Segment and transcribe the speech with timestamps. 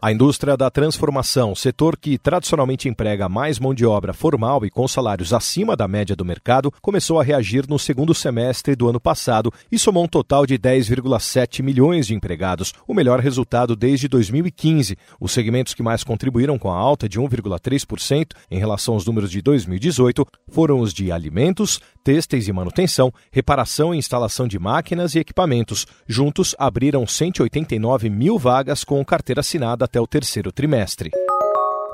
[0.00, 4.86] A indústria da transformação, setor que tradicionalmente emprega mais mão de obra formal e com
[4.86, 9.50] salários acima da média do mercado, começou a reagir no segundo semestre do ano passado
[9.72, 14.98] e somou um total de 10,7 milhões de empregados, o melhor resultado desde 2015.
[15.18, 19.40] Os segmentos que mais contribuíram com a alta de 1,3% em relação aos números de
[19.40, 25.88] 2018 foram os de alimentos, têxteis e manutenção, reparação e instalação de máquinas e equipamentos.
[26.06, 31.10] Juntos abriram 189 mil vagas com carteira assinada até o terceiro trimestre.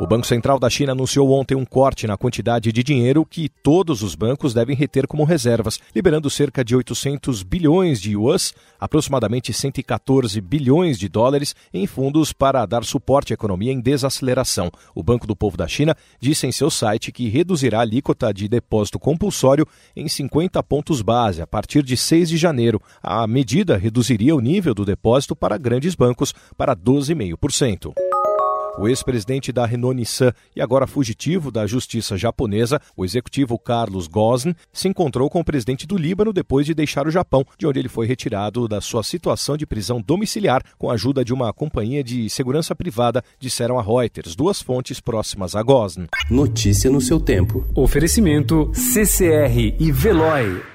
[0.01, 4.02] O Banco Central da China anunciou ontem um corte na quantidade de dinheiro que todos
[4.02, 10.41] os bancos devem reter como reservas, liberando cerca de 800 bilhões de yuans, aproximadamente 114
[10.41, 14.73] bilhões de dólares, em fundos para dar suporte à economia em desaceleração.
[14.95, 18.48] O Banco do Povo da China disse em seu site que reduzirá a alíquota de
[18.48, 22.80] depósito compulsório em 50 pontos base a partir de 6 de janeiro.
[23.02, 28.11] A medida reduziria o nível do depósito para grandes bancos para 12,5%.
[28.78, 34.55] O ex-presidente da Renault Nissan e agora fugitivo da justiça japonesa, o executivo Carlos Ghosn,
[34.73, 37.89] se encontrou com o presidente do Líbano depois de deixar o Japão, de onde ele
[37.89, 42.31] foi retirado da sua situação de prisão domiciliar com a ajuda de uma companhia de
[42.31, 46.07] segurança privada, disseram a Reuters, duas fontes próximas a Ghosn.
[46.31, 47.67] Notícia no seu tempo.
[47.75, 50.73] Oferecimento CCR e Veloy.